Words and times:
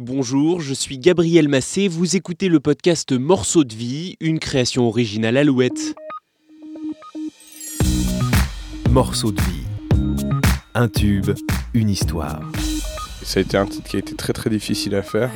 Bonjour, 0.00 0.60
je 0.60 0.74
suis 0.74 0.96
Gabriel 0.96 1.48
Massé, 1.48 1.88
vous 1.88 2.14
écoutez 2.14 2.48
le 2.48 2.60
podcast 2.60 3.10
Morceaux 3.10 3.64
de 3.64 3.74
vie, 3.74 4.16
une 4.20 4.38
création 4.38 4.86
originale 4.86 5.36
Alouette. 5.36 5.96
Morceaux 8.90 9.32
de 9.32 9.40
vie. 9.40 10.22
Un 10.74 10.86
tube, 10.86 11.30
une 11.74 11.90
histoire. 11.90 12.42
Ça 13.24 13.40
a 13.40 13.42
été 13.42 13.56
un 13.56 13.66
titre 13.66 13.88
qui 13.88 13.96
a 13.96 13.98
été 13.98 14.14
très 14.14 14.32
très 14.32 14.50
difficile 14.50 14.94
à 14.94 15.02
faire. 15.02 15.32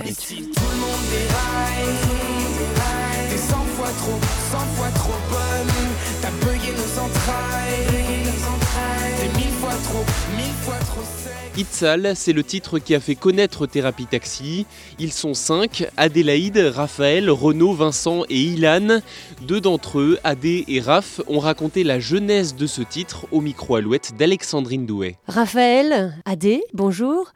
Itzal, 11.56 12.16
c'est 12.16 12.32
le 12.32 12.42
titre 12.42 12.78
qui 12.78 12.94
a 12.94 13.00
fait 13.00 13.14
connaître 13.14 13.66
Thérapie 13.66 14.06
Taxi. 14.06 14.66
Ils 14.98 15.12
sont 15.12 15.34
cinq 15.34 15.86
Adélaïde, 15.96 16.56
Raphaël, 16.56 17.30
Renaud, 17.30 17.74
Vincent 17.74 18.24
et 18.30 18.40
Ilan. 18.40 19.00
Deux 19.42 19.60
d'entre 19.60 20.00
eux, 20.00 20.18
Adé 20.24 20.64
et 20.68 20.80
Raph, 20.80 21.20
ont 21.28 21.38
raconté 21.38 21.84
la 21.84 22.00
genèse 22.00 22.54
de 22.54 22.66
ce 22.66 22.82
titre 22.82 23.26
au 23.30 23.40
micro-alouette 23.40 24.16
d'Alexandrine 24.16 24.86
Douet. 24.86 25.16
Raphaël, 25.28 26.14
Adé, 26.24 26.62
bonjour. 26.72 27.32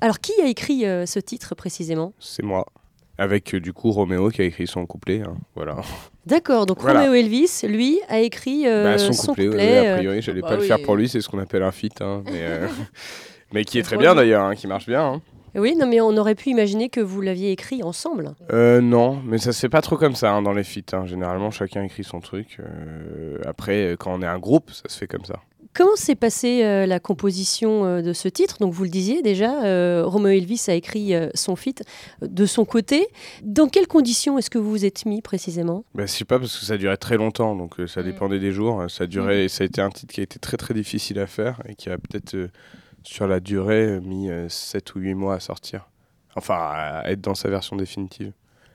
Alors, 0.00 0.20
qui 0.20 0.32
a 0.40 0.46
écrit 0.46 0.86
euh, 0.86 1.06
ce 1.06 1.18
titre 1.18 1.54
précisément? 1.54 2.12
C'est 2.18 2.42
moi. 2.42 2.66
Avec 3.18 3.54
euh, 3.54 3.60
du 3.60 3.72
coup 3.72 3.90
Roméo 3.92 4.30
qui 4.30 4.42
a 4.42 4.44
écrit 4.44 4.66
son 4.66 4.86
couplet. 4.86 5.20
hein, 5.22 5.36
Voilà. 5.54 5.76
D'accord, 6.26 6.66
donc 6.66 6.80
Voilà. 6.80 7.00
Roméo 7.00 7.14
Elvis, 7.14 7.60
lui, 7.64 8.00
a 8.08 8.20
écrit 8.20 8.66
euh, 8.66 8.84
Bah, 8.84 8.98
son, 8.98 9.12
son 9.12 9.26
couplet, 9.28 9.46
couplet. 9.46 9.70
ouais, 9.72 9.78
a 9.78 9.90
euh, 9.92 9.96
priori, 9.96 10.22
j'allais 10.22 10.40
bah 10.40 10.48
pas 10.48 10.56
le 10.56 10.62
faire 10.62 10.80
pour 10.82 10.96
lui, 10.96 11.08
c'est 11.08 11.20
ce 11.20 11.28
qu'on 11.28 11.38
appelle 11.38 11.62
un 11.62 11.72
feat. 11.72 12.00
hein, 12.00 12.22
mais, 12.26 12.40
euh, 12.42 12.66
mais 13.52 13.64
qui 13.64 13.78
est 13.78 13.82
très 13.82 13.96
bien 13.96 14.14
d'ailleurs, 14.14 14.42
hein, 14.44 14.54
qui 14.54 14.66
marche 14.66 14.86
bien. 14.86 15.04
hein. 15.04 15.20
Oui, 15.54 15.74
non, 15.78 15.86
mais 15.86 16.00
on 16.00 16.16
aurait 16.16 16.34
pu 16.34 16.48
imaginer 16.48 16.88
que 16.88 17.00
vous 17.00 17.20
l'aviez 17.20 17.52
écrit 17.52 17.82
ensemble. 17.82 18.34
Euh, 18.52 18.80
non, 18.80 19.20
mais 19.26 19.36
ça 19.36 19.52
se 19.52 19.60
fait 19.60 19.68
pas 19.68 19.82
trop 19.82 19.98
comme 19.98 20.14
ça 20.14 20.32
hein, 20.32 20.40
dans 20.40 20.54
les 20.54 20.64
feats. 20.64 20.80
hein. 20.96 21.04
Généralement, 21.04 21.50
chacun 21.50 21.82
écrit 21.84 22.04
son 22.04 22.20
truc. 22.20 22.56
euh, 22.60 23.36
après, 23.44 23.94
quand 23.98 24.14
on 24.14 24.22
est 24.22 24.26
un 24.26 24.38
groupe, 24.38 24.70
ça 24.70 24.84
se 24.88 24.96
fait 24.96 25.06
comme 25.06 25.26
ça. 25.26 25.40
Comment 25.74 25.96
s'est 25.96 26.14
passée 26.16 26.64
euh, 26.64 26.84
la 26.84 27.00
composition 27.00 27.84
euh, 27.86 28.02
de 28.02 28.12
ce 28.12 28.28
titre? 28.28 28.58
Donc, 28.60 28.74
vous 28.74 28.84
le 28.84 28.90
disiez 28.90 29.22
déjà, 29.22 29.64
euh, 29.64 30.02
Roméo 30.04 30.32
Elvis 30.32 30.64
a 30.68 30.74
écrit 30.74 31.14
euh, 31.14 31.30
son 31.34 31.56
feat 31.56 31.82
de 32.20 32.44
son 32.44 32.64
côté. 32.66 33.06
Dans 33.42 33.68
quelles 33.68 33.86
conditions 33.86 34.36
est-ce 34.36 34.50
que 34.50 34.58
vous 34.58 34.68
vous 34.70 34.84
êtes 34.84 35.06
mis 35.06 35.22
précisément? 35.22 35.84
Bah, 35.94 36.04
je 36.04 36.12
sais 36.12 36.26
pas 36.26 36.38
parce 36.38 36.58
que 36.58 36.66
ça 36.66 36.76
durait 36.76 36.98
très 36.98 37.16
longtemps, 37.16 37.56
donc 37.56 37.80
euh, 37.80 37.86
ça 37.86 38.02
Mm. 38.02 38.04
dépendait 38.04 38.38
des 38.38 38.52
jours. 38.52 38.84
Ça 38.90 39.06
durait, 39.06 39.48
ça 39.48 39.64
a 39.64 39.66
été 39.66 39.80
un 39.80 39.88
titre 39.90 40.12
qui 40.12 40.20
a 40.20 40.24
été 40.24 40.38
très 40.38 40.58
très 40.58 40.74
difficile 40.74 41.18
à 41.18 41.26
faire 41.26 41.62
et 41.66 41.74
qui 41.74 41.88
a 41.88 41.96
peut-être 41.96 42.34
euh, 42.34 42.48
sur 43.02 43.26
la 43.26 43.40
durée 43.40 43.86
euh, 43.86 44.00
mis 44.00 44.28
7 44.48 44.94
ou 44.94 44.98
8 45.00 45.14
mois 45.14 45.36
à 45.36 45.40
sortir. 45.40 45.88
Enfin, 46.36 46.54
à 46.56 47.02
être 47.10 47.20
dans 47.22 47.34
sa 47.34 47.48
version 47.48 47.76
définitive. 47.76 48.32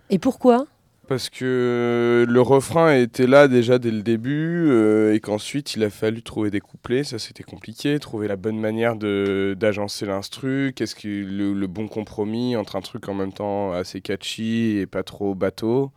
Et 0.09 0.17
pourquoi? 0.19 0.65
Parce 1.07 1.29
que 1.29 2.25
le 2.27 2.41
refrain 2.41 2.93
était 2.93 3.27
là 3.27 3.47
déjà 3.47 3.79
dès 3.79 3.91
le 3.91 4.01
début 4.03 4.67
euh, 4.69 5.13
et 5.13 5.21
qu'ensuite 5.21 5.75
il 5.75 5.83
a 5.85 5.89
fallu 5.89 6.21
trouver 6.21 6.51
des 6.51 6.59
couplets, 6.59 7.05
ça 7.05 7.17
c'était 7.17 7.43
compliqué, 7.43 7.97
trouver 7.99 8.27
la 8.27 8.35
bonne 8.35 8.59
manière 8.59 8.97
d'agencer 8.97 10.05
l'instru, 10.05 10.73
qu'est-ce 10.75 10.95
que 10.95 11.07
le, 11.07 11.53
le 11.53 11.67
bon 11.67 11.87
compromis 11.87 12.57
entre 12.57 12.75
un 12.75 12.81
truc 12.81 13.07
en 13.07 13.13
même 13.13 13.31
temps 13.31 13.71
assez 13.71 14.01
catchy 14.01 14.79
et 14.79 14.85
pas 14.85 15.03
trop 15.03 15.33
bateau. 15.33 15.93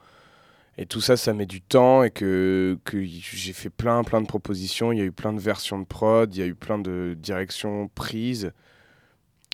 Et 0.79 0.87
tout 0.87 1.01
ça, 1.01 1.17
ça 1.17 1.35
met 1.35 1.47
du 1.47 1.61
temps 1.61 2.05
et 2.05 2.11
que, 2.11 2.79
que 2.85 3.03
j'ai 3.03 3.53
fait 3.53 3.71
plein 3.71 4.05
plein 4.05 4.21
de 4.21 4.27
propositions, 4.29 4.93
il 4.93 4.99
y 4.99 5.03
a 5.03 5.05
eu 5.05 5.13
plein 5.13 5.33
de 5.33 5.41
versions 5.41 5.81
de 5.81 5.85
prod, 5.87 6.33
il 6.35 6.39
y 6.41 6.43
a 6.43 6.47
eu 6.47 6.55
plein 6.55 6.79
de 6.79 7.17
directions 7.19 7.89
prises. 7.97 8.53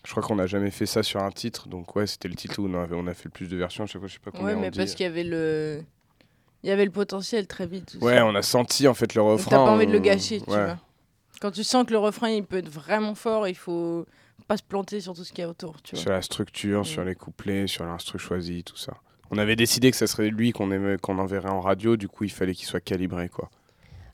Je 0.06 0.10
crois 0.12 0.22
qu'on 0.22 0.36
n'a 0.36 0.46
jamais 0.46 0.70
fait 0.70 0.86
ça 0.86 1.02
sur 1.02 1.20
un 1.20 1.32
titre, 1.32 1.66
donc 1.68 1.96
ouais, 1.96 2.06
c'était 2.06 2.28
le 2.28 2.36
titre 2.36 2.60
où 2.62 2.68
on, 2.68 2.80
avait, 2.80 2.94
on 2.94 3.08
a 3.08 3.12
fait 3.14 3.24
le 3.24 3.30
plus 3.30 3.48
de 3.48 3.56
versions. 3.56 3.82
À 3.82 3.86
chaque 3.88 4.00
fois, 4.00 4.06
je 4.06 4.12
sais 4.14 4.20
pas 4.20 4.30
combien 4.30 4.46
Ouais, 4.46 4.54
on 4.54 4.60
mais 4.60 4.70
dit. 4.70 4.78
parce 4.78 4.94
qu'il 4.94 5.02
y 5.04 5.08
avait 5.08 5.24
le. 5.24 5.82
Il 6.62 6.68
y 6.68 6.72
avait 6.72 6.84
le 6.84 6.92
potentiel 6.92 7.46
très 7.48 7.66
vite. 7.66 7.96
Ouais, 8.00 8.20
on 8.22 8.34
a 8.36 8.42
senti 8.42 8.86
en 8.86 8.94
fait 8.94 9.14
le 9.14 9.20
Donc 9.22 9.32
refrain. 9.32 9.50
T'as 9.50 9.56
pas 9.64 9.70
envie 9.72 9.86
de 9.86 9.92
le 9.92 9.98
on- 9.98 10.02
gâcher, 10.02 10.38
tu 10.40 10.46
vois. 10.46 10.78
Quand 11.40 11.50
tu 11.50 11.64
sens 11.64 11.84
que 11.84 11.90
le 11.90 11.98
refrain 11.98 12.30
il 12.30 12.44
peut 12.44 12.58
être 12.58 12.68
vraiment 12.68 13.14
fort, 13.16 13.46
il 13.48 13.54
faut 13.56 14.06
pas 14.48 14.56
se 14.56 14.62
planter 14.62 15.00
sur 15.00 15.12
tout 15.14 15.24
ce 15.24 15.32
qu'il 15.32 15.42
y 15.42 15.44
a 15.44 15.50
autour, 15.50 15.82
tu 15.82 15.96
vois. 15.96 16.02
Sur 16.02 16.10
la 16.12 16.22
structure, 16.22 16.86
sur 16.86 17.04
les 17.04 17.14
couplets, 17.16 17.66
sur 17.66 17.84
l'instru 17.84 18.18
choisi, 18.18 18.62
tout 18.64 18.76
ça. 18.76 18.94
On 19.32 19.38
avait 19.38 19.56
décidé 19.56 19.90
que 19.90 19.96
ça 19.96 20.06
serait 20.06 20.28
lui 20.30 20.52
qu'on 20.52 20.70
aimait- 20.70 20.98
qu'on 20.98 21.18
enverrait 21.18 21.50
en 21.50 21.60
radio, 21.60 21.96
du 21.96 22.06
coup 22.08 22.22
il 22.24 22.30
fallait 22.30 22.54
qu'il 22.54 22.66
soit 22.66 22.80
calibré 22.80 23.28
quoi. 23.28 23.50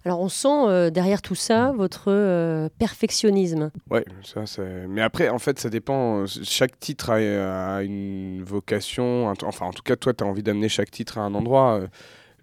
Alors, 0.05 0.21
on 0.21 0.29
sent 0.29 0.49
euh, 0.67 0.91
derrière 0.91 1.23
tout 1.23 1.35
ça 1.37 1.73
votre 1.77 2.05
euh, 2.11 2.69
perfectionnisme. 2.79 3.71
Ouais, 3.91 4.05
ça 4.25 4.47
c'est. 4.47 4.87
Mais 4.89 5.01
après, 5.03 5.29
en 5.29 5.39
fait, 5.39 5.59
ça 5.61 5.71
dépend. 5.71 6.25
Chaque 6.27 6.79
titre 6.81 7.11
a, 7.11 7.77
a 7.77 7.83
une 7.83 8.43
vocation. 8.43 9.29
un- 9.31 9.35
Enfin, 9.45 9.67
en 9.67 9.73
tout 9.73 9.83
cas, 9.83 9.95
toi, 9.97 10.13
tu 10.13 10.25
as 10.25 10.27
envie 10.27 10.43
d'amener 10.43 10.69
chaque 10.69 10.91
titre 10.91 11.19
à 11.19 11.21
un 11.23 11.35
endroit. 11.35 11.81
Euh, 11.81 11.87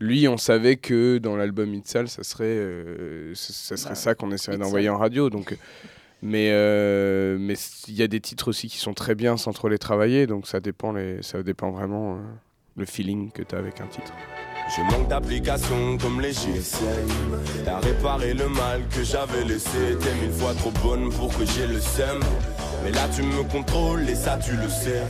Lui, 0.02 0.30
on 0.30 0.38
savait 0.38 0.78
que 0.78 1.18
dans 1.18 1.36
l'album 1.36 1.74
Itzal, 1.74 2.08
ça 2.08 2.24
serait, 2.24 2.46
euh, 2.46 3.34
ça, 3.36 3.76
serait 3.76 3.90
Bah, 3.90 3.96
ça 3.96 4.16
qu'on 4.16 4.32
essaierait 4.32 4.58
d'envoyer 4.58 4.88
en 4.88 4.98
radio. 4.98 5.30
Donc, 5.30 5.58
mais 6.22 6.52
euh, 6.52 7.38
mais 7.38 7.56
il 7.90 7.96
y 7.96 8.04
a 8.04 8.08
des 8.08 8.22
titres 8.22 8.48
aussi 8.48 8.70
qui 8.70 8.78
sont 8.78 8.94
très 8.94 9.14
bien 9.16 9.36
sans 9.36 9.52
trop 9.52 9.68
les 9.68 9.78
travailler. 9.78 10.26
Donc, 10.28 10.48
ça 10.48 10.62
dépend, 10.62 10.94
les, 10.94 11.22
ça 11.24 11.44
dépend 11.44 11.72
vraiment 11.72 12.16
euh, 12.16 12.20
le 12.78 12.86
feeling 12.86 13.32
que 13.32 13.44
tu 13.44 13.54
as 13.56 13.58
avec 13.58 13.82
un 13.82 13.88
titre. 13.88 14.14
Je 14.76 14.82
manque 14.84 15.08
d'applications 15.08 15.98
comme 15.98 16.22
les 16.22 16.32
GSM. 16.32 17.10
T'as 17.66 17.80
réparé 17.80 18.34
le 18.34 18.48
mal 18.50 18.82
que 18.96 19.04
j'avais 19.04 19.44
laissé. 19.44 19.98
T'es 20.00 20.14
mille 20.22 20.32
fois 20.32 20.54
trop 20.54 20.72
bonne 20.84 21.10
pour 21.10 21.36
que 21.36 21.44
j'ai 21.46 21.66
le 21.66 21.80
seum. 21.80 22.20
Mais 22.84 22.92
là 22.92 23.08
tu 23.16 23.24
me 23.24 23.44
contrôles 23.44 24.08
et 24.08 24.16
ça 24.16 24.38
tu 24.38 24.52
le 24.52 24.70
sais. 24.70 25.02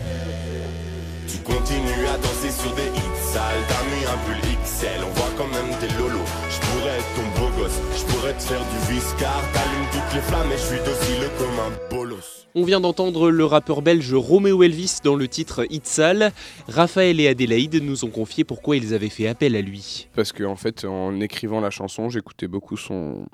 Tu 1.49 1.55
continues 1.55 2.05
à 2.07 2.17
danser 2.17 2.51
sur 2.51 2.73
des 2.75 2.83
hits 2.83 3.21
sales. 3.33 3.63
T'as 3.67 3.83
mis 3.85 4.05
un 4.05 4.17
pull 4.25 4.55
XL, 4.63 5.03
on 5.03 5.09
voit 5.13 5.31
quand 5.35 5.47
même 5.47 5.75
tes 5.79 5.87
lolos. 5.97 6.19
Je 6.49 6.59
pourrais 6.67 6.97
être 6.97 7.15
ton 7.15 7.41
beau 7.41 7.49
gosse, 7.57 7.79
je 7.97 8.03
pourrais 8.13 8.33
te 8.33 8.41
faire 8.43 8.59
du 8.61 8.93
viscar. 8.93 9.41
T'allumes 9.51 9.87
toutes 9.91 10.13
les 10.15 10.21
flammes 10.21 10.47
et 10.51 10.57
je 10.57 10.61
suis 10.63 10.77
docile 10.77 11.29
comme 11.39 11.59
un 11.59 11.89
bolos. 11.89 12.45
On 12.53 12.63
vient 12.63 12.79
d'entendre 12.79 13.31
le 13.31 13.45
rappeur 13.45 13.81
belge 13.81 14.13
Roméo 14.13 14.61
Elvis 14.61 14.97
dans 15.03 15.15
le 15.15 15.27
titre 15.27 15.65
Itzal. 15.71 16.31
Raphaël 16.67 17.19
et 17.19 17.27
Adélaïde 17.27 17.81
nous 17.81 18.05
ont 18.05 18.09
confié 18.11 18.43
pourquoi 18.43 18.77
ils 18.77 18.93
avaient 18.93 19.09
fait 19.09 19.27
appel 19.27 19.55
à 19.55 19.61
lui. 19.61 20.07
Parce 20.15 20.31
que 20.31 20.43
en 20.43 20.55
fait, 20.55 20.85
en 20.85 21.19
écrivant 21.19 21.61
la 21.61 21.71
chanson, 21.71 22.09
j'écoutais 22.09 22.47
beaucoup 22.47 22.77
son, 22.77 23.25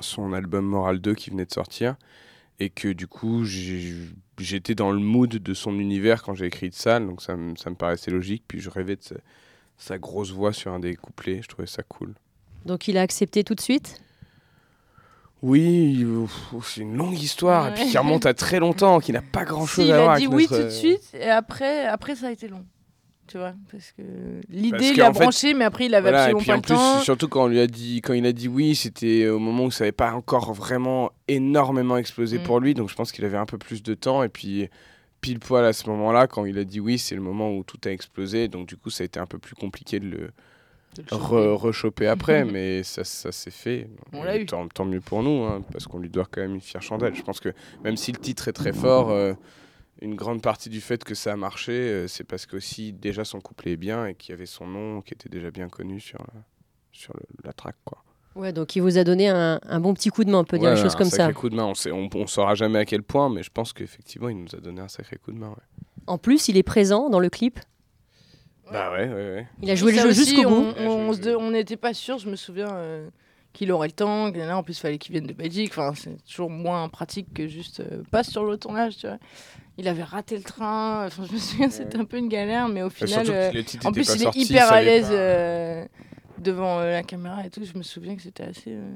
son 0.00 0.32
album 0.32 0.64
Moral 0.64 1.00
2 1.00 1.14
qui 1.14 1.30
venait 1.30 1.46
de 1.46 1.52
sortir. 1.52 1.96
Et 2.60 2.70
que 2.70 2.88
du 2.88 3.06
coup, 3.08 3.44
j'ai- 3.44 3.94
j'étais 4.38 4.74
dans 4.74 4.90
le 4.92 4.98
mood 5.00 5.30
de 5.30 5.54
son 5.54 5.78
univers 5.78 6.22
quand 6.22 6.34
j'ai 6.34 6.46
écrit 6.46 6.68
de 6.70 6.74
ça. 6.74 6.98
Donc 7.00 7.22
ça, 7.22 7.36
me- 7.36 7.56
ça 7.56 7.70
me 7.70 7.74
paraissait 7.76 8.10
logique. 8.10 8.42
Puis 8.46 8.60
je 8.60 8.70
rêvais 8.70 8.96
de 8.96 9.02
sa, 9.02 9.14
sa 9.78 9.98
grosse 9.98 10.30
voix 10.32 10.52
sur 10.52 10.72
un 10.72 10.78
des 10.80 10.94
couplets. 10.96 11.40
Je 11.42 11.48
trouvais 11.48 11.66
ça 11.68 11.82
cool. 11.82 12.14
Donc, 12.64 12.88
il 12.88 12.98
a 12.98 13.02
accepté 13.02 13.44
tout 13.44 13.54
de 13.54 13.60
suite? 13.60 14.00
Oui, 15.42 16.04
c'est 16.64 16.80
une 16.80 16.96
longue 16.96 17.18
histoire. 17.18 17.68
Et 17.68 17.74
puis 17.74 17.84
Ouais. 17.84 17.90
qui 17.90 17.98
remonte 17.98 18.26
à 18.26 18.34
très 18.34 18.58
longtemps, 18.58 18.98
qui 19.00 19.12
n'a 19.12 19.22
pas 19.22 19.44
grand 19.44 19.66
Si, 19.66 19.74
chose 19.76 19.84
il 19.86 19.92
à 19.92 20.00
voir 20.02 20.10
a 20.14 20.18
dit 20.18 20.24
avec 20.24 20.36
oui 20.36 20.46
notre, 20.50 20.56
tout 20.62 20.64
de 20.64 20.70
suite, 20.70 21.02
et 21.14 21.28
après, 21.30 21.84
après 21.86 22.16
ça 22.16 22.28
a 22.28 22.30
été 22.30 22.48
long. 22.48 22.64
Tu 23.28 23.38
vois, 23.38 23.54
parce 23.72 23.92
que 23.92 24.02
l'idée, 24.48 24.92
il 24.94 25.00
a 25.02 25.12
fait- 25.12 25.18
branché, 25.20 25.54
mais 25.54 25.64
après, 25.64 25.86
il 25.86 25.94
avait 25.94 26.10
Voilà, 26.10 26.28
et 26.28 26.30
absolument 26.34 26.38
puis 26.40 26.46
pas 26.46 26.52
en 26.52 26.56
le 26.56 26.62
plus, 26.62 26.74
temps. 26.98 27.00
surtout 27.04 27.28
quand 27.28 27.44
on 27.44 27.48
lui 27.48 27.60
a 27.60 27.66
dit, 27.66 28.00
quand 28.00 28.12
il 28.12 28.24
a 28.26 28.32
dit 28.32 28.46
oui, 28.48 28.74
c'était 28.76 29.26
au 29.28 29.38
moment 29.40 29.64
où 29.64 29.70
ça 29.70 29.84
n'avait 29.84 29.92
pas 29.92 30.12
encore 30.12 30.52
vraiment 30.52 31.10
énormément 31.28 31.96
explosé 31.96 32.38
Mm. 32.38 32.42
pour 32.42 32.60
lui, 32.60 32.74
donc 32.74 32.88
je 32.88 32.94
pense 32.94 33.10
qu'il 33.12 33.24
avait 33.24 33.36
un 33.36 33.46
peu 33.46 33.58
plus 33.58 33.82
de 33.82 33.94
temps. 33.94 34.22
Et 34.22 34.28
puis 34.28 34.68
pile 35.20 35.40
poil 35.40 35.64
à 35.64 35.72
ce 35.72 35.88
moment-là, 35.90 36.26
quand 36.28 36.44
il 36.44 36.56
a 36.58 36.64
dit 36.64 36.78
oui, 36.78 36.98
c'est 36.98 37.14
le 37.16 37.20
moment 37.20 37.52
où 37.52 37.64
tout 37.64 37.78
a 37.86 37.90
explosé, 37.90 38.46
donc 38.48 38.68
du 38.68 38.76
coup 38.76 38.90
ça 38.90 39.02
a 39.02 39.06
été 39.06 39.18
un 39.18 39.26
peu 39.26 39.38
plus 39.38 39.54
compliqué 39.56 39.98
de 39.98 40.06
le 40.06 40.16
de 40.96 41.02
le 41.02 41.08
choper. 41.08 41.24
re- 41.34 41.52
rechoper 41.56 42.06
après, 42.06 42.44
mais 42.58 42.82
ça, 42.82 43.02
ça 43.04 43.32
s'est 43.32 43.50
fait. 43.50 43.88
On 44.12 44.22
Et 44.22 44.26
l'a 44.26 44.36
eu. 44.38 44.46
Tant, 44.46 44.66
tant 44.68 44.84
mieux 44.84 45.00
pour 45.00 45.22
nous, 45.22 45.42
hein, 45.44 45.62
parce 45.72 45.86
qu'on 45.86 45.98
lui 45.98 46.08
doit 46.08 46.26
quand 46.30 46.40
même 46.42 46.54
une 46.54 46.60
fière 46.60 46.80
chandelle. 46.82 47.14
Je 47.14 47.22
pense 47.22 47.40
que 47.40 47.50
même 47.84 47.96
si 47.96 48.12
le 48.12 48.18
titre 48.18 48.48
est 48.48 48.52
très 48.52 48.72
fort. 48.72 49.10
euh, 49.10 49.34
une 50.02 50.14
grande 50.14 50.42
partie 50.42 50.68
du 50.68 50.80
fait 50.80 51.02
que 51.04 51.14
ça 51.14 51.32
a 51.32 51.36
marché, 51.36 51.72
euh, 51.72 52.06
c'est 52.08 52.24
parce 52.24 52.46
qu'aussi 52.46 52.92
déjà 52.92 53.24
son 53.24 53.40
couplet 53.40 53.72
est 53.72 53.76
bien 53.76 54.06
et 54.06 54.14
qu'il 54.14 54.30
y 54.30 54.32
avait 54.34 54.46
son 54.46 54.66
nom 54.66 55.00
qui 55.00 55.14
était 55.14 55.28
déjà 55.28 55.50
bien 55.50 55.68
connu 55.68 56.00
sur 56.00 56.18
la, 56.18 56.40
sur 56.92 57.14
le- 57.14 57.22
la 57.44 57.52
track. 57.52 57.76
Quoi. 57.84 58.02
Ouais, 58.34 58.52
donc 58.52 58.76
il 58.76 58.80
vous 58.82 58.98
a 58.98 59.04
donné 59.04 59.28
un, 59.28 59.58
un 59.62 59.80
bon 59.80 59.94
petit 59.94 60.10
coup 60.10 60.22
de 60.24 60.30
main, 60.30 60.40
on 60.40 60.44
peut 60.44 60.58
dire 60.58 60.68
Ouais, 60.68 60.74
les 60.76 60.82
choses 60.82 60.94
un 60.94 60.98
comme 60.98 61.08
ça. 61.08 61.16
sacré 61.16 61.32
coup 61.32 61.48
de 61.48 61.54
main. 61.54 61.64
On 61.64 61.74
sait, 61.74 61.90
on, 61.92 62.08
on 62.14 62.26
saura 62.26 62.54
jamais 62.54 62.78
à 62.80 62.84
quel 62.84 63.02
point, 63.02 63.30
mais 63.30 63.42
je 63.42 63.50
pense 63.50 63.72
qu'effectivement, 63.72 64.28
il 64.28 64.36
nous 64.42 64.54
a 64.54 64.58
donné 64.60 64.82
un 64.82 64.88
sacré 64.88 65.16
coup 65.16 65.32
de 65.32 65.38
main. 65.38 65.48
ouais. 65.48 65.82
En 66.06 66.18
plus, 66.18 66.48
il 66.48 66.56
est 66.58 66.62
présent 66.62 67.08
dans 67.08 67.18
le 67.18 67.30
clip? 67.30 67.58
Bah 68.70 68.90
ouais, 68.92 69.06
ouais, 69.08 69.14
ouais. 69.14 69.46
Il 69.62 69.70
a 69.70 69.74
joué 69.76 69.92
le 69.92 69.98
jeu 70.00 70.12
jusqu'au 70.12 70.42
bout. 70.48 70.66
On 71.38 71.50
n'était 71.50 71.76
pas 71.76 71.94
sûr, 71.94 72.18
je 72.18 72.28
me 72.28 72.36
souviens, 72.36 72.74
euh, 72.74 73.08
qu'il 73.56 73.72
aurait 73.72 73.88
le 73.88 73.92
temps. 73.92 74.30
que 74.30 74.38
là, 74.38 74.56
en 74.56 74.62
plus, 74.62 74.76
il 74.76 74.80
fallait 74.80 74.98
qu'il 74.98 75.12
vienne 75.12 75.26
de 75.26 75.32
Belgique. 75.32 75.70
Enfin, 75.72 75.92
c'est 75.96 76.22
toujours 76.24 76.50
moins 76.50 76.88
pratique 76.88 77.32
que 77.34 77.48
juste 77.48 77.80
euh, 77.80 78.02
pas 78.10 78.22
sur 78.22 78.44
le 78.44 78.56
tournage, 78.56 78.96
tu 78.98 79.06
vois. 79.06 79.18
Il 79.78 79.88
avait 79.88 80.04
raté 80.04 80.36
le 80.36 80.42
train. 80.42 81.06
Enfin, 81.06 81.24
je 81.28 81.32
me 81.32 81.38
souviens, 81.38 81.70
c'était 81.70 81.98
un 81.98 82.04
peu 82.04 82.16
une 82.18 82.28
galère, 82.28 82.68
mais 82.68 82.82
au 82.82 82.88
Et 82.88 82.90
final, 82.90 83.26
euh, 83.28 83.50
en 83.84 83.92
plus, 83.92 84.08
il 84.14 84.20
est 84.20 84.24
sortis, 84.24 84.42
hyper 84.44 84.72
à 84.72 84.80
l'aise 84.82 85.08
euh, 85.10 85.84
devant 86.38 86.78
euh, 86.80 86.90
la 86.92 87.02
caméra 87.02 87.44
et 87.44 87.50
tout. 87.50 87.62
Je 87.64 87.76
me 87.76 87.82
souviens 87.82 88.14
que 88.16 88.22
c'était 88.22 88.44
assez, 88.44 88.70
euh, 88.72 88.90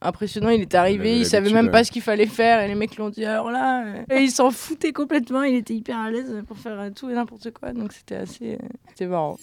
impressionnant. 0.00 0.48
Il 0.50 0.60
est 0.62 0.72
Il 0.72 0.76
arrivé, 0.76 1.10
avait 1.10 1.18
il 1.20 1.26
savait 1.26 1.52
même 1.52 1.70
pas 1.70 1.82
ce 1.84 1.90
qu'il 1.90 2.02
fallait 2.02 2.26
faire 2.26 2.60
et 2.60 2.68
les 2.68 2.74
mecs 2.76 2.96
l'ont 2.96 3.10
dit 3.10 3.24
alors 3.24 3.50
là. 3.50 3.84
euh, 3.86 4.02
Et 4.16 4.22
il 4.22 4.30
s'en 4.30 4.50
foutait 4.50 4.92
complètement, 4.92 5.42
il 5.42 5.54
était 5.56 5.74
hyper 5.74 5.98
à 5.98 6.10
l'aise 6.10 6.42
pour 6.46 6.56
faire 6.56 6.78
euh, 6.80 6.90
tout 6.90 7.10
et 7.10 7.14
n'importe 7.14 7.50
quoi. 7.50 7.72
Donc 7.72 7.92
c'était 7.92 8.16
assez. 8.16 8.54
euh, 8.54 8.68
C'était 8.90 9.06
marrant. 9.06 9.36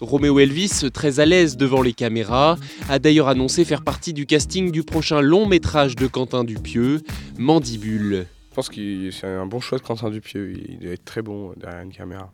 Roméo 0.00 0.38
Elvis, 0.38 0.90
très 0.92 1.20
à 1.20 1.26
l'aise 1.26 1.56
devant 1.56 1.80
les 1.80 1.94
caméras, 1.94 2.58
a 2.88 2.98
d'ailleurs 2.98 3.28
annoncé 3.28 3.64
faire 3.64 3.82
partie 3.82 4.12
du 4.12 4.26
casting 4.26 4.70
du 4.70 4.82
prochain 4.82 5.22
long 5.22 5.46
métrage 5.46 5.96
de 5.96 6.06
Quentin 6.06 6.44
Dupieux, 6.44 7.02
Mandibule. 7.38 8.26
Je 8.50 8.54
pense 8.54 8.68
que 8.68 9.10
c'est 9.10 9.26
un 9.26 9.46
bon 9.46 9.60
choix 9.60 9.78
de 9.78 9.82
Quentin 9.82 10.10
Dupieux. 10.10 10.52
Il 10.68 10.78
doit 10.80 10.92
être 10.92 11.04
très 11.04 11.22
bon 11.22 11.50
euh, 11.50 11.54
derrière 11.56 11.80
une 11.80 11.92
caméra. 11.92 12.30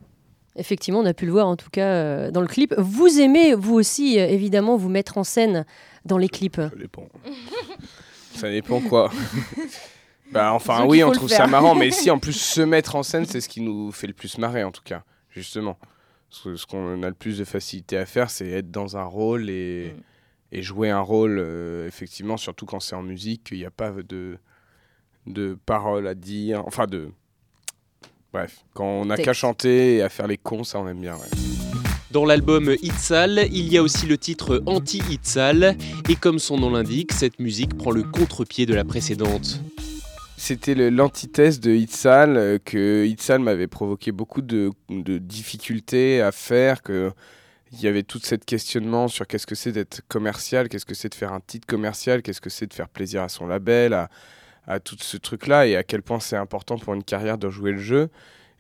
Effectivement, 0.57 1.01
on 1.01 1.07
a 1.07 1.15
pu 1.15 1.25
le 1.25 1.33
voir 1.33 1.47
en 1.47 1.57
tout 1.57 1.71
cas 1.71 1.87
euh, 1.87 2.31
dans 2.31 2.41
le 2.41 2.47
clip. 2.47 2.75
Vous 2.79 3.21
aimez, 3.21 3.55
vous 3.55 3.75
aussi, 3.75 4.19
euh, 4.19 4.27
évidemment, 4.27 4.77
vous 4.77 4.89
mettre 4.89 5.17
en 5.17 5.25
scène 5.25 5.65
dans 6.05 6.19
les 6.19 6.29
clips. 6.29 6.57
Ça 6.57 6.71
dépend. 6.77 7.09
ça 8.35 8.51
dépend 8.51 8.81
quoi. 8.81 9.11
bah 10.33 10.53
enfin 10.53 10.85
oui, 10.85 11.03
on 11.05 11.13
trouve 11.13 11.29
ça 11.29 11.47
marrant, 11.47 11.75
mais 11.75 11.91
si 11.93 12.11
en 12.11 12.19
plus 12.19 12.35
se 12.35 12.61
mettre 12.61 12.97
en 12.97 13.03
scène, 13.03 13.25
c'est 13.25 13.41
ce 13.41 13.49
qui 13.49 13.61
nous 13.61 13.93
fait 13.93 14.09
le 14.09 14.15
plus 14.15 14.37
marrer 14.39 14.65
en 14.65 14.73
tout 14.73 14.83
cas, 14.85 15.05
justement. 15.31 15.79
Ce 16.35 16.65
qu'on 16.67 17.03
a 17.03 17.09
le 17.09 17.15
plus 17.15 17.39
de 17.39 17.45
facilité 17.45 17.99
à 17.99 18.07
faire, 18.07 18.31
c'est 18.31 18.49
être 18.49 18.71
dans 18.71 18.97
un 18.97 19.05
rôle 19.05 19.51
et, 19.51 19.93
Mm. 19.95 20.01
et 20.53 20.63
jouer 20.63 20.89
un 20.91 21.01
rôle, 21.01 21.39
euh, 21.39 21.87
effectivement, 21.87 22.39
surtout 22.39 22.65
quand 22.65 22.81
c'est 22.81 22.97
en 22.97 23.03
musique, 23.03 23.45
qu'il 23.45 23.59
n'y 23.59 23.67
a 23.67 23.71
pas 23.71 23.91
de, 23.93 24.39
de 25.27 25.59
paroles 25.67 26.07
à 26.07 26.15
dire, 26.15 26.63
enfin 26.67 26.87
de... 26.87 27.11
Bref, 28.33 28.65
quand 28.73 28.87
on 28.87 29.05
n'a 29.05 29.19
qu'à 29.19 29.35
chanter 29.35 29.97
et 29.97 30.03
à 30.03 30.09
faire 30.09 30.27
les 30.27 30.39
cons, 30.39 30.65
ça 30.65 30.81
on 30.81 30.89
aime 30.89 31.03
bien. 31.03 31.17
ouais. 31.17 31.29
Dans 32.13 32.25
l'album 32.25 32.75
Itzal, 32.83 33.47
il 33.53 33.71
y 33.71 33.77
a 33.77 33.83
aussi 33.83 34.07
le 34.07 34.17
titre 34.17 34.63
Anti-Itzal, 34.67 35.77
et 36.09 36.17
comme 36.17 36.39
son 36.39 36.57
nom 36.59 36.71
l'indique, 36.71 37.13
cette 37.13 37.39
musique 37.41 37.77
prend 37.77 37.91
le 37.91 38.03
contre-pied 38.05 38.65
de 38.65 38.75
la 38.75 38.85
précédente. 38.85 39.61
C'était 40.45 40.75
l'antithèse 40.91 41.61
de 41.61 41.71
Itzal, 41.71 42.37
euh, 42.37 42.59
que 42.59 43.07
Itzal 43.07 43.39
m'avait 43.39 43.69
provoqué 43.69 44.11
beaucoup 44.11 44.43
de, 44.43 44.73
difficultés 44.91 46.21
à 46.21 46.33
faire, 46.33 46.83
que 46.83 47.13
il 47.71 47.81
y 47.81 47.87
avait 47.87 48.03
tout 48.03 48.19
cet 48.21 48.45
questionnement 48.45 49.07
sur 49.07 49.29
qu'est-ce 49.29 49.47
que 49.47 49.55
c'est 49.55 49.71
d'être 49.71 50.01
commercial, 50.09 50.69
qu'est-ce 50.69 50.85
que 50.85 50.95
c'est 50.95 51.11
de 51.11 51.15
faire 51.15 51.33
un 51.33 51.39
titre 51.39 51.69
commercial, 51.69 52.23
qu'est-ce 52.23 52.41
que 52.41 52.51
c'est 52.51 52.67
de 52.67 52.75
faire 52.75 52.89
plaisir 52.89 53.23
à 53.23 53.29
son 53.29 53.47
label, 53.47 53.95
à, 53.95 54.11
à 54.67 54.81
tout 54.81 54.97
ce 54.99 55.17
truc-là, 55.17 55.69
et 55.69 55.77
à 55.77 55.85
quel 55.85 56.03
point 56.03 56.19
c'est 56.19 56.37
important 56.37 56.77
pour 56.77 56.93
une 56.95 57.05
carrière 57.05 57.39
de 57.39 57.49
jouer 57.49 57.71
le 57.71 57.79
jeu. 57.79 58.11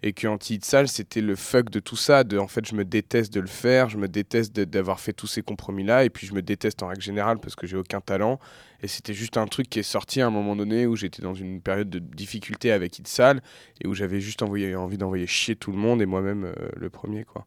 Et 0.05 0.13
que 0.13 0.27
Anti-Itzal, 0.27 0.89
c'était 0.89 1.21
le 1.21 1.37
fuck 1.37 1.71
de 1.71 1.79
tout 1.79 1.95
ça, 1.95 2.25
de 2.25 2.37
en 2.37 2.49
fait, 2.49 2.67
je 2.67 2.75
me 2.75 2.85
déteste 2.85 3.33
de 3.33 3.39
le 3.41 3.47
faire, 3.47 3.89
je 3.89 3.97
me 3.99 4.09
déteste 4.09 4.53
d'avoir 4.53 4.99
fait 4.99 5.13
tous 5.13 5.29
ces 5.29 5.43
compromis-là, 5.43 6.05
et 6.05 6.11
puis 6.11 6.27
je 6.27 6.35
me 6.35 6.43
déteste 6.43 6.83
en 6.83 6.89
règle 6.89 7.03
générale 7.03 7.39
parce 7.39 7.55
que 7.55 7.69
j'ai 7.69 7.77
aucun 7.77 8.01
talent. 8.01 8.41
Et 8.83 8.89
c'était 8.89 9.15
juste 9.15 9.37
un 9.37 9.47
truc 9.47 9.71
qui 9.71 9.79
est 9.79 9.85
sorti 9.85 10.21
à 10.21 10.27
un 10.27 10.31
moment 10.31 10.57
donné 10.57 10.87
où 10.87 10.97
j'étais 10.97 11.23
dans 11.23 11.35
une 11.35 11.61
période 11.61 11.89
de 11.89 12.01
difficulté 12.01 12.73
avec 12.73 12.99
Itzal 12.99 13.43
et 13.81 13.87
où 13.87 13.95
j'avais 13.95 14.21
juste 14.21 14.43
envoyé, 14.43 14.75
envie 14.75 14.99
d'envoyer 14.99 15.29
chier 15.29 15.55
tout 15.55 15.71
le 15.71 15.79
monde 15.79 16.03
et 16.03 16.07
moi-même 16.07 16.47
euh, 16.47 16.53
le 16.77 16.91
premier. 16.91 17.23
quoi. 17.25 17.47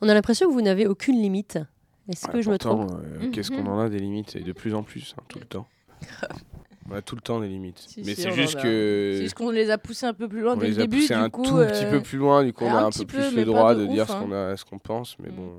On 0.00 0.08
a 0.08 0.14
l'impression 0.14 0.46
que 0.48 0.52
vous 0.52 0.62
n'avez 0.62 0.86
aucune 0.86 1.20
limite. 1.20 1.58
Est-ce 2.08 2.28
que 2.28 2.40
je 2.40 2.50
me 2.50 2.56
trompe? 2.58 2.88
euh, 3.02 3.30
Qu'est-ce 3.32 3.50
qu'on 3.50 3.66
en 3.66 3.80
a 3.80 3.88
des 3.88 3.98
limites? 3.98 4.36
Et 4.36 4.42
de 4.42 4.52
plus 4.52 4.74
en 4.76 4.84
plus, 4.84 5.16
hein, 5.18 5.22
tout 5.26 5.40
le 5.40 5.44
temps. 5.46 5.66
On 6.90 6.94
a 6.94 7.02
tout 7.02 7.14
le 7.16 7.20
temps 7.20 7.40
des 7.40 7.48
limites. 7.48 7.78
Si, 7.88 8.02
Mais 8.04 8.14
si, 8.14 8.22
c'est 8.22 8.30
juste 8.32 8.56
a. 8.56 8.62
que. 8.62 9.12
C'est 9.16 9.22
juste 9.22 9.34
qu'on 9.34 9.50
les 9.50 9.70
a 9.70 9.78
poussés 9.78 10.06
un 10.06 10.14
peu 10.14 10.28
plus 10.28 10.40
loin 10.40 10.52
On 10.54 10.56
dès 10.56 10.68
le 10.68 10.72
les 10.74 10.78
a 10.78 10.86
début. 10.86 11.06
du 11.06 11.12
un 11.12 11.28
coup, 11.30 11.42
tout 11.44 11.56
petit 11.56 11.84
euh, 11.84 11.90
peu 11.90 12.00
plus 12.00 12.18
loin, 12.18 12.44
du 12.44 12.52
coup 12.52 12.64
on 12.64 12.74
a 12.74 12.82
un 12.84 12.90
petit 12.90 13.06
peu 13.06 13.18
peu, 13.18 13.26
plus 13.28 13.36
le 13.36 13.44
droit 13.44 13.74
de 13.74 13.80
de, 13.80 13.86
ouf, 13.86 13.92
dire 13.92 14.06
ce 14.06 14.12
hein. 14.12 14.20
qu'on 14.22 14.32
a, 14.32 14.56
ce 14.56 14.64
qu'on 14.64 14.78
pense, 14.78 15.16
mais 15.18 15.30
Mm. 15.30 15.34
bon, 15.36 15.58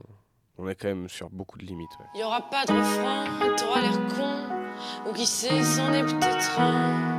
on 0.60 0.68
est 0.70 0.76
quand 0.76 0.88
même 0.88 1.10
sur 1.10 1.30
beaucoup 1.30 1.58
de 1.60 1.66
limites. 1.66 1.90
ouais. 2.00 2.20
Y 2.20 2.24
aura 2.24 2.42
pas 2.50 2.66
de 2.66 2.72
refrain, 2.74 3.56
t'auras 3.58 3.82
l'air 3.82 4.00
con, 4.16 5.10
ou 5.10 5.14
qui 5.14 5.26
sait, 5.26 5.64
c'en 5.64 5.92
est 5.94 6.04
peut-être 6.04 6.60
un. 6.60 7.16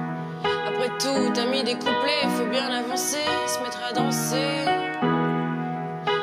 Après 0.67 0.89
tout, 0.99 1.33
t'as 1.35 1.47
mis 1.51 1.63
des 1.65 1.75
couplets, 1.75 2.27
faut 2.31 2.47
bien 2.47 2.67
avancer, 2.67 3.19
se 3.47 3.61
mettre 3.63 3.81
à 3.89 3.93
danser. 3.93 4.65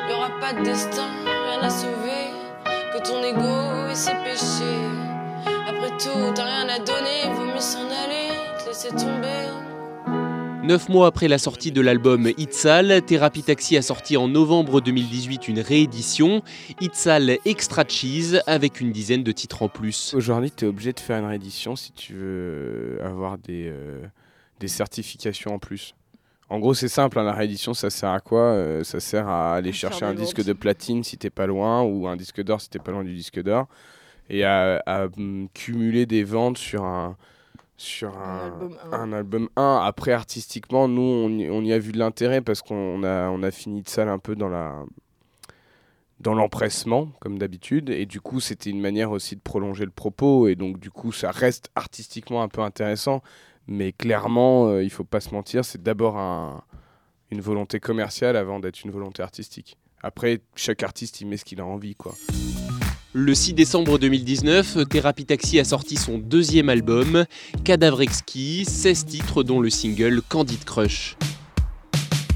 Y 0.08 0.12
aura 0.12 0.30
pas 0.40 0.52
de 0.54 0.64
destin, 0.64 1.06
rien 1.24 1.60
à 1.62 1.70
sauver, 1.70 2.32
que 2.64 2.98
ton 3.08 3.22
ego 3.22 3.90
et 3.90 3.94
ses 3.94 4.12
péchés. 4.24 5.05
Après 5.86 5.98
tout, 5.98 6.32
t'as 6.34 6.44
rien 6.44 6.68
à 6.68 6.78
donner, 6.78 7.32
vaut 7.34 7.44
mieux 7.44 7.60
s'en 7.60 7.86
aller, 7.86 8.30
te 8.58 8.66
laisser 8.68 8.88
tomber. 8.88 9.46
Neuf 10.64 10.88
mois 10.88 11.06
après 11.06 11.28
la 11.28 11.38
sortie 11.38 11.70
de 11.70 11.80
l'album 11.80 12.28
Itzal, 12.38 13.02
Therapy 13.02 13.44
Taxi 13.44 13.76
a 13.76 13.82
sorti 13.82 14.16
en 14.16 14.26
novembre 14.26 14.80
2018 14.80 15.46
une 15.46 15.60
réédition, 15.60 16.42
Itzal 16.80 17.38
Extra 17.44 17.84
Cheese, 17.86 18.40
avec 18.48 18.80
une 18.80 18.90
dizaine 18.90 19.22
de 19.22 19.30
titres 19.30 19.62
en 19.62 19.68
plus. 19.68 20.12
Aujourd'hui, 20.14 20.50
tu 20.50 20.64
es 20.64 20.68
obligé 20.68 20.92
de 20.92 20.98
faire 20.98 21.18
une 21.20 21.26
réédition 21.26 21.76
si 21.76 21.92
tu 21.92 22.14
veux 22.14 22.98
avoir 23.04 23.38
des, 23.38 23.68
euh, 23.68 24.04
des 24.58 24.68
certifications 24.68 25.54
en 25.54 25.60
plus. 25.60 25.94
En 26.48 26.58
gros, 26.58 26.74
c'est 26.74 26.88
simple, 26.88 27.18
hein, 27.20 27.24
la 27.24 27.32
réédition, 27.32 27.74
ça 27.74 27.90
sert 27.90 28.10
à 28.10 28.20
quoi 28.20 28.40
Euh, 28.54 28.82
Ça 28.82 28.98
sert 28.98 29.28
à 29.28 29.54
aller 29.54 29.72
chercher 29.72 30.04
un 30.04 30.14
disque 30.14 30.42
de 30.42 30.52
platine 30.52 31.04
si 31.04 31.16
t'es 31.16 31.30
pas 31.30 31.46
loin, 31.46 31.82
ou 31.82 32.08
un 32.08 32.16
disque 32.16 32.42
d'or 32.42 32.60
si 32.60 32.70
t'es 32.70 32.78
pas 32.80 32.90
loin 32.90 33.04
du 33.04 33.14
disque 33.14 33.40
d'or, 33.40 33.68
et 34.30 34.44
à, 34.44 34.82
à, 34.86 35.06
hum, 35.16 35.48
cumuler 35.54 36.06
des 36.06 36.24
ventes 36.24 36.58
sur 36.58 36.84
un, 36.84 37.16
sur 37.76 38.16
Un 38.18 38.22
un, 38.22 38.44
album 38.46 38.78
un. 38.92 39.00
un 39.00 39.12
album 39.12 39.48
1. 39.56 39.80
Après, 39.84 40.12
artistiquement, 40.12 40.88
nous, 40.88 41.02
on 41.02 41.28
y, 41.30 41.50
on 41.50 41.62
y 41.62 41.72
a 41.72 41.78
vu 41.78 41.92
de 41.92 41.98
l'intérêt 41.98 42.40
parce 42.40 42.62
qu'on 42.62 43.02
a, 43.04 43.28
on 43.28 43.42
a 43.42 43.50
fini 43.50 43.82
de 43.82 43.88
ça 43.88 44.10
un 44.10 44.18
peu 44.18 44.34
dans 44.36 44.48
la 44.48 44.82
dans 46.18 46.32
l'empressement, 46.32 47.08
comme 47.20 47.38
d'habitude, 47.38 47.90
et 47.90 48.06
du 48.06 48.22
coup, 48.22 48.40
c'était 48.40 48.70
une 48.70 48.80
manière 48.80 49.10
aussi 49.10 49.36
de 49.36 49.40
prolonger 49.42 49.84
le 49.84 49.90
propos, 49.90 50.48
et 50.48 50.54
donc, 50.54 50.78
du 50.80 50.90
coup, 50.90 51.12
ça 51.12 51.30
reste 51.30 51.70
artistiquement 51.74 52.42
un 52.42 52.48
peu 52.48 52.62
intéressant, 52.62 53.20
mais 53.68 53.92
clairement, 53.92 54.66
euh, 54.68 54.82
il 54.82 54.88
faut 54.88 55.04
pas 55.04 55.20
se 55.20 55.34
mentir, 55.34 55.62
c'est 55.66 55.82
d'abord 55.82 56.16
un- 56.16 56.62
une 57.30 57.42
volonté 57.42 57.80
commerciale 57.80 58.36
avant 58.36 58.60
d'être 58.60 58.82
une 58.82 58.92
volonté 58.92 59.22
artistique. 59.22 59.76
Après, 60.02 60.40
chaque 60.54 60.82
artiste, 60.82 61.20
il 61.20 61.26
met 61.26 61.36
ce 61.36 61.44
qu'il 61.44 61.60
a 61.60 61.66
envie, 61.66 61.94
quoi. 61.94 62.14
Le 63.12 63.34
6 63.34 63.54
décembre 63.54 63.98
2019, 63.98 64.88
Therapy 64.90 65.24
Taxi 65.24 65.58
a 65.58 65.64
sorti 65.64 65.96
son 65.96 66.18
deuxième 66.18 66.68
album, 66.68 67.24
Cadavre 67.64 68.02
Exquis, 68.02 68.64
16 68.66 69.06
titres 69.06 69.42
dont 69.42 69.60
le 69.60 69.70
single 69.70 70.20
Candid 70.28 70.64
Crush. 70.64 71.16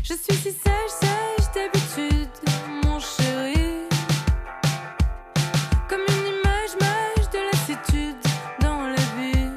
Je 0.02 0.14
suis 0.14 0.34
si 0.34 0.50
sage, 0.50 0.90
sage 1.00 1.46
d'habitude, 1.54 2.30
mon 2.84 2.98
chéri. 2.98 3.86
Comme 5.88 6.00
une 6.08 6.26
image, 6.26 6.76
mage 6.80 7.30
de 7.30 7.38
lassitude 7.52 8.16
dans 8.62 8.86
la 8.86 8.96
vie. 8.96 9.50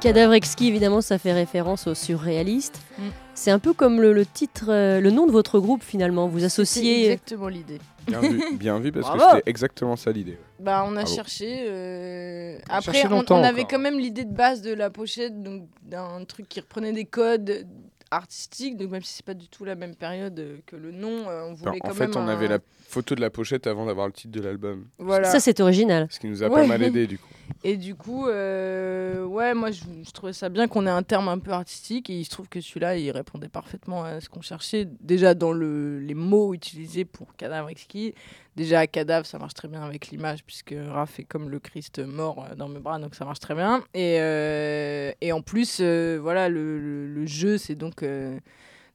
Cadavre 0.00 0.32
exquis, 0.32 0.68
évidemment, 0.68 1.02
ça 1.02 1.18
fait 1.18 1.32
référence 1.32 1.86
au 1.86 1.94
surréaliste. 1.94 2.80
Mm. 2.98 3.27
C'est 3.38 3.52
un 3.52 3.60
peu 3.60 3.72
comme 3.72 4.00
le, 4.00 4.12
le 4.12 4.26
titre, 4.26 4.66
euh, 4.68 5.00
le 5.00 5.12
nom 5.12 5.24
de 5.26 5.30
votre 5.30 5.60
groupe 5.60 5.84
finalement. 5.84 6.26
Vous 6.26 6.40
C'est 6.40 6.44
associez. 6.46 7.04
exactement 7.12 7.46
l'idée. 7.46 7.78
Bien 8.08 8.20
vu, 8.20 8.42
bien 8.56 8.78
vu 8.80 8.90
parce 8.90 9.06
Bravo. 9.06 9.22
que 9.22 9.36
c'était 9.36 9.50
exactement 9.50 9.94
ça 9.94 10.10
l'idée. 10.10 10.36
Bah, 10.58 10.82
on 10.84 10.96
a 10.96 11.02
Bravo. 11.02 11.14
cherché. 11.14 11.58
euh, 11.68 12.58
a 12.68 12.78
Après, 12.78 12.92
cherché 12.94 13.06
on, 13.06 13.10
longtemps 13.10 13.38
on 13.38 13.44
avait 13.44 13.60
encore. 13.60 13.70
quand 13.70 13.78
même 13.78 13.98
l'idée 14.00 14.24
de 14.24 14.34
base 14.34 14.60
de 14.60 14.74
la 14.74 14.90
pochette, 14.90 15.40
donc 15.40 15.68
d'un 15.82 16.24
truc 16.24 16.48
qui 16.48 16.58
reprenait 16.58 16.92
des 16.92 17.04
codes 17.04 17.64
artistiques. 18.10 18.76
Donc 18.76 18.90
même 18.90 19.02
si 19.04 19.14
c'est 19.14 19.24
pas 19.24 19.34
du 19.34 19.46
tout 19.48 19.64
la 19.64 19.76
même 19.76 19.94
période 19.94 20.36
euh, 20.40 20.56
que 20.66 20.74
le 20.74 20.90
nom, 20.90 21.28
euh, 21.28 21.44
on 21.48 21.52
Enfin, 21.52 21.70
voulait 21.70 21.78
en 21.84 21.88
quand 21.88 21.94
fait, 21.94 22.06
même. 22.08 22.16
on 22.16 22.20
un- 22.28 22.28
avait 22.32 22.48
la 22.48 22.58
photo 22.88 23.14
de 23.14 23.20
la 23.20 23.30
pochette 23.30 23.68
avant 23.68 23.86
d'avoir 23.86 24.08
le 24.08 24.12
titre 24.12 24.32
de 24.32 24.40
l'album. 24.40 24.86
Voilà. 24.98 25.30
Ça, 25.30 25.38
c'est 25.38 25.60
original. 25.60 26.08
Ce 26.10 26.18
qui 26.18 26.26
nous 26.26 26.42
a 26.42 26.48
Ouais. 26.48 26.62
pas 26.62 26.66
mal 26.66 26.82
aidé 26.82 27.06
du 27.06 27.18
coup. 27.18 27.28
Et 27.64 27.76
du 27.76 27.94
coup, 27.94 28.26
euh, 28.28 29.24
ouais, 29.24 29.52
moi 29.54 29.70
je, 29.70 29.82
trouvais 30.12 30.32
ça 30.32 30.48
bien 30.48 30.68
qu'on 30.68 30.86
ait 30.86 30.90
un 30.90 31.02
terme 31.02 31.28
un 31.28 31.38
peu 31.38 31.50
artistique 31.50 32.08
et 32.08 32.18
il 32.18 32.24
se 32.24 32.30
trouve 32.30 32.48
que 32.48 32.60
celui-là 32.60 32.96
il 32.96 33.10
répondait 33.10 33.48
parfaitement 33.48 34.04
à 34.04 34.20
ce 34.20 34.28
qu'on 34.28 34.42
cherchait. 34.42 34.86
Déjà 35.00 35.34
dans 35.34 35.52
le, 35.52 35.98
les 35.98 36.14
mots 36.14 36.54
utilisés 36.54 37.04
pour 37.04 37.34
cadavre 37.36 37.68
exquis. 37.68 38.14
Déjà, 38.56 38.86
cadavre 38.86 39.26
ça 39.26 39.38
marche 39.38 39.54
très 39.54 39.68
bien 39.68 39.82
avec 39.82 40.08
l'image 40.08 40.44
puisque 40.44 40.74
Raph 40.88 41.18
est 41.20 41.24
comme 41.24 41.48
le 41.50 41.58
Christ 41.58 41.98
mort 42.00 42.44
euh, 42.50 42.54
dans 42.54 42.68
mes 42.68 42.80
bras 42.80 42.98
donc 42.98 43.14
ça 43.14 43.24
marche 43.24 43.40
très 43.40 43.54
bien. 43.54 43.82
Et, 43.94 44.18
euh, 44.20 45.12
et 45.20 45.32
en 45.32 45.42
plus, 45.42 45.80
voilà, 45.80 46.48
le, 46.48 46.78
le- 46.78 47.26
jeu 47.26 47.58
c'est 47.58 47.74
donc. 47.74 48.02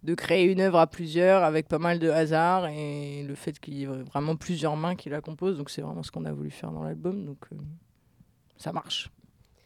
de 0.04 0.16
créer 0.16 0.44
une 0.52 0.60
œuvre 0.60 0.80
à 0.80 0.88
plusieurs 0.88 1.44
avec 1.44 1.68
pas 1.70 1.80
mal 1.80 1.98
de 2.00 2.10
hasard 2.10 2.68
et 2.68 3.24
le 3.24 3.36
fait 3.36 3.58
qu'il 3.60 3.76
y 3.76 3.84
ait 3.84 3.86
vraiment 3.88 4.36
plusieurs 4.36 4.76
mains 4.76 4.96
qui 4.96 5.10
la 5.10 5.22
composent 5.22 5.58
donc 5.58 5.70
c'est 5.70 5.82
vraiment 5.82 6.04
ce 6.04 6.12
qu'on 6.12 6.26
a 6.26 6.32
voulu 6.34 6.50
faire 6.52 6.72
dans 6.72 6.84
l'album 6.84 7.26
donc 7.26 7.40
ça 8.64 8.72
marche. 8.72 9.10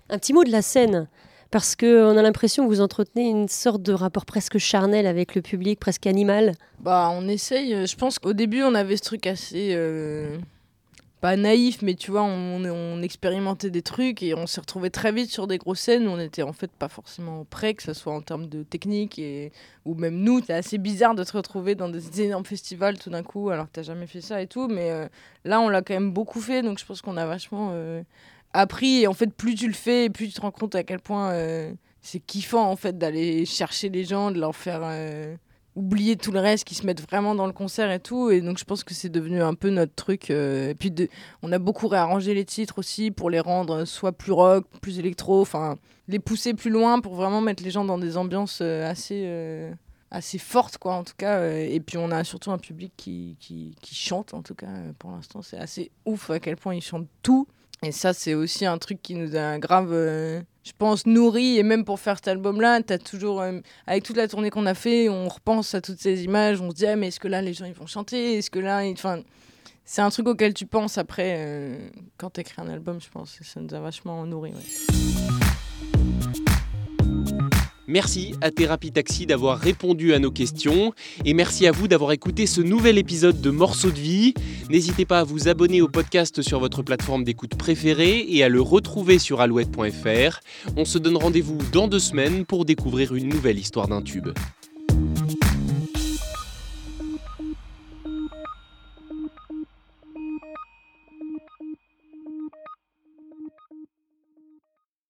Un 0.09 0.17
petit 0.17 0.33
mot 0.33 0.43
de 0.43 0.51
la 0.51 0.61
scène. 0.61 1.07
Parce 1.49 1.77
qu'on 1.77 2.17
a 2.17 2.21
l'impression 2.21 2.65
que 2.65 2.69
vous 2.69 2.81
entretenez 2.81 3.29
une 3.29 3.47
sorte 3.47 3.81
de 3.81 3.93
rapport 3.93 4.25
presque 4.25 4.57
charnel 4.57 5.07
avec 5.07 5.33
le 5.33 5.41
public, 5.41 5.79
presque 5.79 6.05
animal. 6.05 6.51
Bah, 6.81 7.09
on 7.13 7.25
essaye. 7.29 7.73
euh, 7.73 7.85
Je 7.85 7.95
pense 7.95 8.19
qu'au 8.19 8.33
début, 8.33 8.63
on 8.63 8.75
avait 8.75 8.97
ce 8.97 9.03
truc 9.03 9.25
assez. 9.27 9.69
euh, 9.73 10.37
pas 11.21 11.35
naïf, 11.37 11.81
mais 11.81 11.95
tu 11.95 12.11
vois, 12.11 12.23
on, 12.23 12.63
on 12.65 13.01
expérimentait 13.01 13.69
des 13.71 13.81
trucs 13.81 14.21
et 14.21 14.35
on 14.35 14.45
s'est 14.45 14.59
retrouvé 14.61 14.89
très 14.91 15.11
vite 15.13 15.31
sur 15.31 15.47
des 15.47 15.57
grosses 15.57 15.79
scènes 15.79 16.05
où 16.07 16.11
on 16.11 16.19
était 16.19 16.43
en 16.43 16.53
fait 16.53 16.69
pas 16.69 16.89
forcément 16.89 17.43
prêts, 17.49 17.73
que 17.73 17.81
ce 17.81 17.93
soit 17.93 18.13
en 18.13 18.21
termes 18.21 18.47
de 18.47 18.61
technique 18.63 19.17
et, 19.17 19.51
ou 19.85 19.95
même 19.95 20.17
nous. 20.17 20.41
C'est 20.45 20.53
assez 20.53 20.77
bizarre 20.77 21.15
de 21.15 21.23
te 21.23 21.35
retrouver 21.35 21.73
dans 21.75 21.89
des 21.89 22.21
énormes 22.21 22.45
festivals 22.45 22.99
tout 22.99 23.09
d'un 23.09 23.23
coup 23.23 23.49
alors 23.49 23.65
que 23.67 23.71
t'as 23.71 23.81
jamais 23.83 24.05
fait 24.05 24.21
ça 24.21 24.41
et 24.43 24.47
tout, 24.47 24.67
mais 24.67 24.91
euh, 24.91 25.07
là, 25.45 25.59
on 25.61 25.69
l'a 25.69 25.81
quand 25.81 25.95
même 25.95 26.11
beaucoup 26.11 26.39
fait 26.41 26.61
donc 26.61 26.77
je 26.77 26.85
pense 26.85 27.01
qu'on 27.01 27.17
a 27.17 27.25
vachement. 27.25 27.69
euh, 27.71 28.03
appris. 28.57 29.01
Et 29.01 29.07
en 29.07 29.13
fait, 29.13 29.33
plus 29.33 29.55
tu 29.55 29.67
le 29.67 29.73
fais, 29.73 30.09
plus 30.09 30.27
tu 30.27 30.33
te 30.33 30.41
rends 30.41 30.51
compte 30.51 30.75
à 30.75 30.83
quel 30.83 30.99
point 30.99 31.31
euh, 31.31 31.71
c'est 32.01 32.19
kiffant 32.19 32.69
en 32.69 32.75
fait 32.75 32.97
d'aller 32.97 33.45
chercher 33.45 33.89
les 33.89 34.03
gens, 34.03 34.31
de 34.31 34.39
leur 34.39 34.55
faire 34.55 34.81
euh, 34.83 35.35
oublier 35.75 36.15
tout 36.15 36.31
le 36.31 36.39
reste, 36.39 36.63
qui 36.63 36.75
se 36.75 36.85
mettent 36.85 37.01
vraiment 37.01 37.35
dans 37.35 37.45
le 37.45 37.53
concert 37.53 37.91
et 37.91 37.99
tout. 37.99 38.31
Et 38.31 38.41
donc 38.41 38.57
je 38.57 38.65
pense 38.65 38.83
que 38.83 38.93
c'est 38.93 39.09
devenu 39.09 39.41
un 39.41 39.53
peu 39.53 39.69
notre 39.69 39.93
truc. 39.93 40.31
euh, 40.31 40.71
et 40.71 40.75
puis 40.75 40.93
on 41.43 41.51
a 41.51 41.59
beaucoup 41.59 41.87
réarrangé 41.87 42.33
les 42.33 42.45
titres 42.45 42.79
aussi 42.79 43.11
pour 43.11 43.29
les 43.29 43.39
rendre 43.39 43.85
soit 43.85 44.11
plus 44.11 44.31
rock, 44.31 44.65
plus 44.81 44.99
électro, 44.99 45.41
enfin 45.41 45.77
les 46.07 46.19
pousser 46.19 46.53
plus 46.53 46.69
loin 46.69 47.01
pour 47.01 47.15
vraiment 47.15 47.41
mettre 47.41 47.63
les 47.63 47.71
gens 47.71 47.85
dans 47.85 47.97
des 47.97 48.17
ambiances 48.17 48.61
assez 48.61 49.29
assez 50.09 50.37
fortes 50.37 50.77
quoi 50.77 50.93
en 50.93 51.03
tout 51.03 51.15
cas. 51.17 51.51
et 51.51 51.81
puis 51.81 51.97
on 51.97 52.11
a 52.11 52.23
surtout 52.23 52.51
un 52.51 52.57
public 52.57 52.93
qui, 52.95 53.35
qui, 53.41 53.75
qui 53.81 53.93
chante 53.93 54.33
en 54.33 54.41
tout 54.41 54.55
cas 54.55 54.71
pour 54.97 55.11
l'instant. 55.11 55.41
C'est 55.41 55.57
assez 55.57 55.91
ouf 56.05 56.29
à 56.29 56.39
quel 56.39 56.55
point 56.55 56.73
ils 56.73 56.81
chantent 56.81 57.09
tout. 57.21 57.45
Et 57.83 57.91
ça, 57.91 58.13
c'est 58.13 58.33
aussi 58.33 58.65
un 58.65 58.77
truc 58.77 59.01
qui 59.01 59.13
nous 59.13 59.35
a 59.35 59.59
grave, 59.59 59.91
euh, 59.91 60.41
je 60.63 60.71
pense, 60.77 61.05
nourri. 61.05 61.57
Et 61.57 61.63
même 61.63 61.85
pour 61.85 61.99
faire 61.99 62.15
cet 62.17 62.27
album-là, 62.27 62.81
t'as 62.81 62.97
toujours, 62.97 63.41
euh, 63.41 63.59
avec 63.85 64.03
toute 64.03 64.17
la 64.17 64.27
tournée 64.27 64.49
qu'on 64.49 64.65
a 64.65 64.73
fait, 64.73 65.09
on 65.09 65.27
repense 65.27 65.75
à 65.75 65.81
toutes 65.81 65.99
ces 65.99 66.23
images. 66.23 66.59
On 66.59 66.71
se 66.71 66.75
dit, 66.75 66.87
ah, 66.87 66.95
mais 66.95 67.09
est-ce 67.09 67.19
que 67.19 67.27
là, 67.27 67.41
les 67.41 67.53
gens, 67.53 67.65
ils 67.65 67.73
vont 67.73 67.85
chanter? 67.85 68.37
Est-ce 68.37 68.49
que 68.49 68.59
là, 68.59 68.81
enfin, 68.91 69.21
c'est 69.85 70.01
un 70.01 70.09
truc 70.09 70.27
auquel 70.27 70.53
tu 70.53 70.65
penses 70.65 70.97
après 70.97 71.35
euh, 71.37 71.77
quand 72.17 72.31
t'écris 72.31 72.61
un 72.61 72.69
album, 72.69 72.99
je 72.99 73.09
pense. 73.09 73.37
Ça 73.41 73.61
nous 73.61 73.73
a 73.73 73.79
vachement 73.79 74.25
nourri. 74.25 74.53
Merci 77.87 78.35
à 78.41 78.51
Thérapie 78.51 78.91
Taxi 78.91 79.25
d'avoir 79.25 79.57
répondu 79.57 80.13
à 80.13 80.19
nos 80.19 80.29
questions 80.29 80.93
et 81.23 81.33
merci 81.33 81.65
à 81.67 81.71
vous 81.71 81.87
d'avoir 81.87 82.11
écouté 82.11 82.45
ce 82.45 82.59
nouvel 82.59 82.97
épisode 82.97 83.39
de 83.39 83.49
Morceaux 83.49 83.91
de 83.91 83.99
vie. 83.99 84.33
N'hésitez 84.69 85.05
pas 85.05 85.21
à 85.21 85.23
vous 85.23 85.47
abonner 85.47 85.81
au 85.81 85.87
podcast 85.87 86.41
sur 86.41 86.59
votre 86.59 86.83
plateforme 86.83 87.23
d'écoute 87.23 87.55
préférée 87.55 88.25
et 88.27 88.43
à 88.43 88.49
le 88.49 88.59
retrouver 88.59 89.19
sur 89.19 89.39
alouette.fr. 89.39 90.41
On 90.75 90.83
se 90.83 90.97
donne 90.97 91.15
rendez-vous 91.15 91.59
dans 91.71 91.87
deux 91.87 91.99
semaines 91.99 92.45
pour 92.45 92.65
découvrir 92.65 93.15
une 93.15 93.29
nouvelle 93.29 93.57
histoire 93.57 93.87
d'un 93.87 94.01
tube. 94.01 94.27